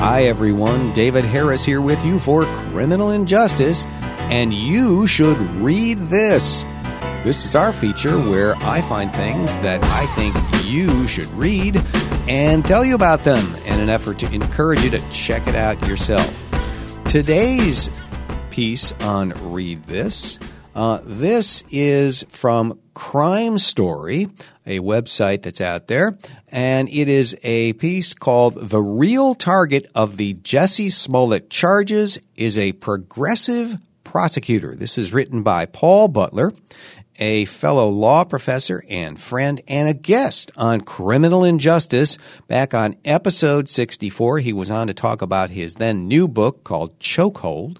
[0.00, 0.94] Hi, everyone.
[0.94, 3.84] David Harris here with you for Criminal Injustice,
[4.30, 6.62] and you should read this.
[7.22, 10.34] This is our feature where I find things that I think
[10.64, 11.76] you should read
[12.26, 15.86] and tell you about them in an effort to encourage you to check it out
[15.86, 16.46] yourself.
[17.04, 17.90] Today's
[18.48, 20.40] piece on Read This.
[20.74, 24.28] Uh, this is from Crime Story,
[24.66, 26.18] a website that's out there,
[26.48, 32.58] and it is a piece called The Real Target of the Jussie Smollett Charges is
[32.58, 34.74] a Progressive Prosecutor.
[34.74, 36.52] This is written by Paul Butler,
[37.20, 42.18] a fellow law professor and friend, and a guest on criminal injustice.
[42.48, 46.98] Back on episode 64, he was on to talk about his then new book called
[46.98, 47.78] Chokehold.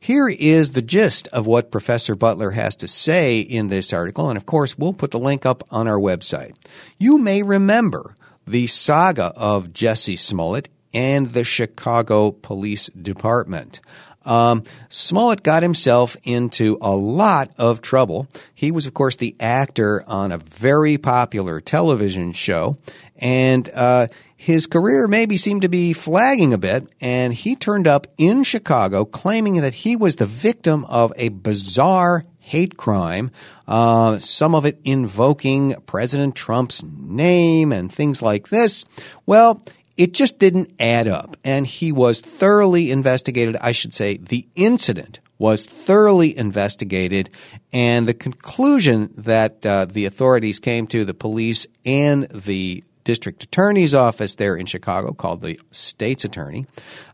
[0.00, 4.36] Here is the gist of what Professor Butler has to say in this article, and
[4.36, 6.54] of course, we'll put the link up on our website.
[6.98, 8.16] You may remember
[8.46, 13.80] the saga of Jussie Smollett and the Chicago Police Department.
[14.24, 18.28] Um, Smollett got himself into a lot of trouble.
[18.54, 22.76] He was, of course, the actor on a very popular television show,
[23.18, 28.06] and uh, his career maybe seemed to be flagging a bit, and he turned up
[28.18, 33.30] in Chicago claiming that he was the victim of a bizarre hate crime,
[33.66, 38.84] uh, some of it invoking President Trump's name and things like this.
[39.24, 39.62] Well,
[39.96, 43.56] it just didn't add up, and he was thoroughly investigated.
[43.60, 47.30] I should say the incident was thoroughly investigated,
[47.72, 53.94] and the conclusion that uh, the authorities came to, the police and the district attorney's
[53.94, 56.66] office there in Chicago, called the state's attorney,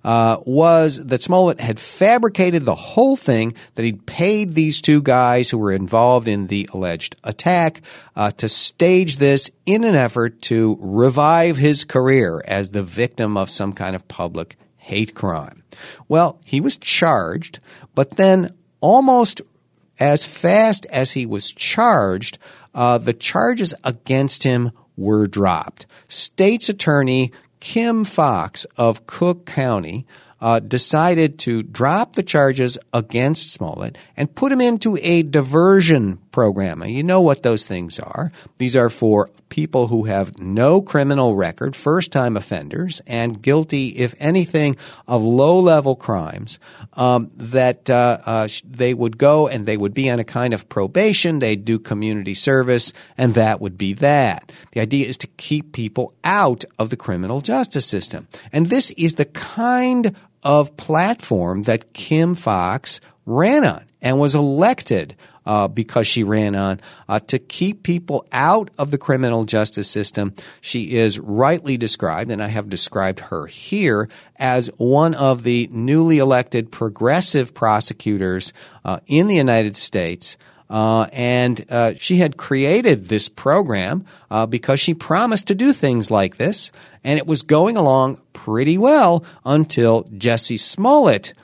[0.05, 5.51] uh, was that Smollett had fabricated the whole thing, that he'd paid these two guys
[5.51, 7.83] who were involved in the alleged attack
[8.17, 13.51] uh, to stage this in an effort to revive his career as the victim of
[13.51, 15.63] some kind of public hate crime.
[16.09, 17.61] Well, he was charged,
[17.95, 19.41] but then almost
[19.99, 22.39] as fast as he was charged,
[22.75, 25.87] uh, the charges against him were dropped.
[26.07, 30.07] State's Attorney Kim Foxx of Cook County
[30.41, 36.83] uh, decided to drop the charges against Smollett and put him into a diversion program.
[36.85, 38.31] You know what those things are.
[38.59, 44.15] These are for people who have no criminal record, first time offenders, and guilty, if
[44.19, 44.77] anything,
[45.07, 46.59] of low level crimes,
[46.95, 50.69] um, that uh, uh, they would go and they would be on a kind of
[50.69, 54.53] probation, they'd do community service, and that would be that.
[54.73, 58.29] The idea is to keep people out of the criminal justice system.
[58.53, 65.15] And this is the kind of platform that Kim Foxx ran on and was elected
[65.47, 70.35] uh, because she ran on uh, to keep people out of the criminal justice system.
[70.61, 76.19] She is rightly described, and I have described her here as one of the newly
[76.19, 78.53] elected progressive prosecutors
[78.85, 80.37] uh, in the United States.
[80.69, 86.13] Uh, and uh, she had created this program uh, because she promised to do things
[86.13, 86.71] like this,
[87.03, 91.35] and it was going along pretty well until Jussie Smollett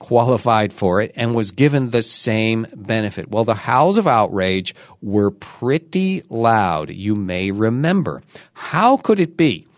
[0.00, 3.30] qualified for it and was given the same benefit.
[3.30, 6.90] Well, the howls of outrage were pretty loud.
[6.90, 8.22] You may remember.
[8.54, 9.68] How could it be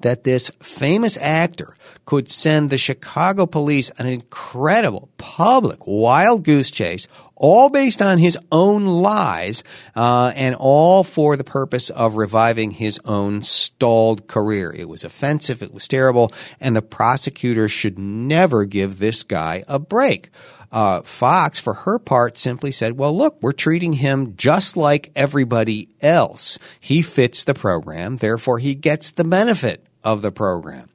[0.00, 1.76] that this famous actor
[2.06, 7.06] could send the Chicago police an incredible public wild goose chase
[7.38, 9.64] all based on his own lies,
[9.96, 14.74] uh, and all for the purpose of reviving his own stalled career.
[14.76, 19.78] It was offensive, it was terrible, and the prosecutor should never give this guy a
[19.78, 20.30] break.
[20.70, 25.88] Uh, Foxx, for her part, simply said, well, look, we're treating him just like everybody
[26.02, 26.58] else.
[26.78, 30.90] He fits the program, therefore he gets the benefit of the program.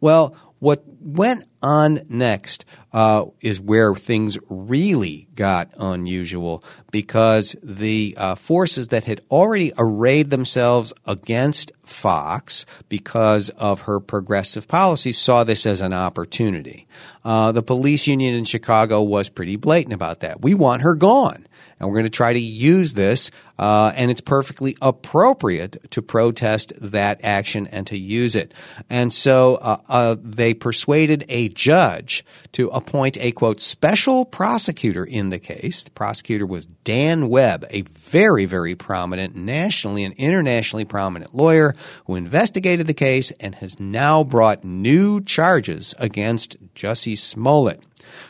[0.00, 8.34] Well, what went on next uh, is where things really got unusual because the uh,
[8.34, 15.66] forces that had already arrayed themselves against Foxx because of her progressive policies saw this
[15.66, 16.86] as an opportunity.
[17.24, 20.42] Uh, the police union in Chicago was pretty blatant about that.
[20.42, 21.48] We want her gone
[21.78, 26.72] and we're going to try to use this, uh, and it's perfectly appropriate to protest
[26.80, 28.52] that action and to use it.
[28.90, 30.97] And so uh, uh, they persuaded
[31.28, 35.84] a judge to appoint a quote special prosecutor in the case.
[35.84, 41.74] The prosecutor was Dan Webb, a very, very prominent nationally and internationally prominent lawyer
[42.06, 47.82] who investigated the case and has now brought new charges against Jussie Smollett.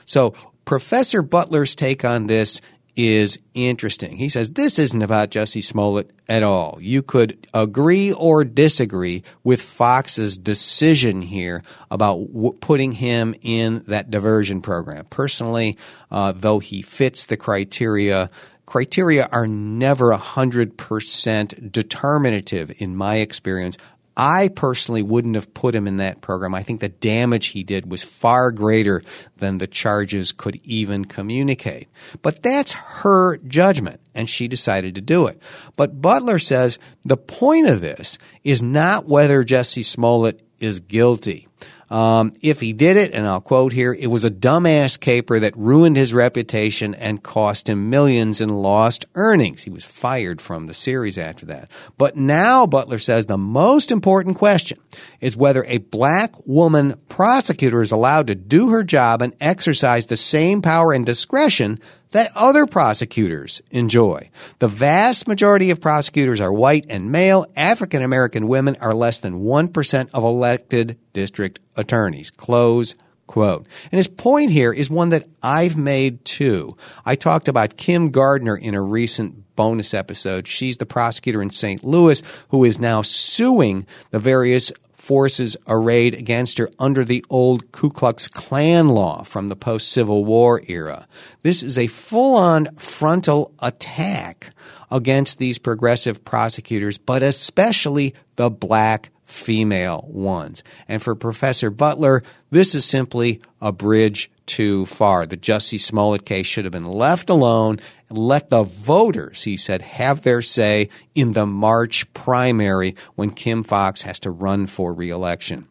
[0.05, 2.61] So Professor Butler's take on this
[2.99, 4.17] is interesting.
[4.17, 6.79] He says this isn't about Jussie Smollett at all.
[6.81, 11.63] You could agree or disagree with Foxx's decision here
[11.93, 15.05] about w- putting him in that diversion program.
[15.11, 15.79] Personally,
[16.11, 18.31] uh, though he fits the criteria,
[18.67, 23.79] criteria are never 100% determinative in my experience
[24.21, 26.53] I personally wouldn't have put him in that program.
[26.53, 29.05] I think the damage he did was far greater
[29.37, 31.87] than the charges could even communicate.
[32.21, 35.41] But that's her judgment, and she decided to do it.
[35.77, 41.47] But Butler says the point of this is not whether Jussie Smollett is guilty.
[41.91, 45.57] Um, if he did it, and I'll quote here, it was a dumbass caper that
[45.57, 49.63] ruined his reputation and cost him millions in lost earnings.
[49.63, 51.71] He was fired from the series after that.
[51.97, 54.79] But now, Butler says, the most important question
[55.21, 60.17] is whether a black woman prosecutor is allowed to do her job and exercise the
[60.17, 61.79] same power and discretion
[62.13, 64.31] that other prosecutors enjoy.
[64.59, 67.47] The vast majority of prosecutors are white and male.
[67.57, 72.31] African American women are less than 1% of elected district attorneys.
[72.31, 72.95] Close
[73.27, 73.67] quote.
[73.93, 76.77] And his point here is one that I've made too.
[77.05, 80.49] I talked about Kim Gardner in a recent bonus episode.
[80.49, 81.85] She's the prosecutor in St.
[81.85, 87.89] Louis who is now suing the various forces arrayed against her under the old Ku
[87.89, 91.07] Klux Klan law from the post Civil War era.
[91.43, 94.51] This is a full on frontal attack
[94.91, 100.65] against these progressive prosecutors, but especially the black female ones.
[100.89, 105.27] And for Professor Butler, this is simply a bridge too far.
[105.27, 107.79] The Jussie Smollett case should have been left alone
[108.11, 114.03] let the voters, he said, have their say in the March primary when Kim Foxx
[114.03, 115.69] has to run for reelection.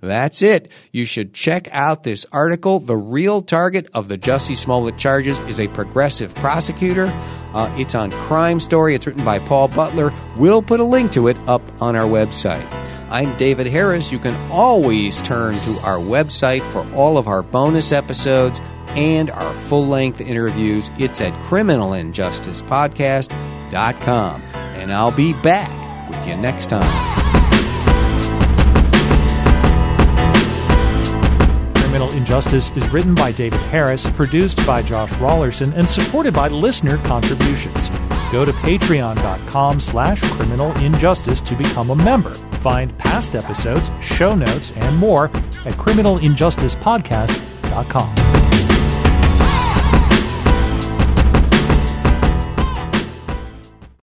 [0.00, 0.70] That's it.
[0.92, 2.80] You should check out this article.
[2.80, 7.12] The real target of the Jussie Smollett charges is a progressive prosecutor.
[7.52, 8.94] Uh, it's on Crime Story.
[8.94, 10.12] It's written by Paul Butler.
[10.36, 12.66] We'll put a link to it up on our website.
[13.10, 14.12] I'm David Harris.
[14.12, 18.60] You can always turn to our website for all of our bonus episodes
[18.96, 20.90] and our full length interviews.
[20.98, 24.42] It's at criminalinjusticepodcast.com.
[24.52, 27.20] And I'll be back with you next time.
[31.76, 36.98] Criminal Injustice is written by David Harris, produced by Josh Rawlerson, and supported by listener
[36.98, 37.90] contributions.
[38.30, 42.34] Go to patreon.com slash criminal injustice to become a member.
[42.62, 48.49] Find past episodes, show notes, and more at criminalinjusticepodcast.com.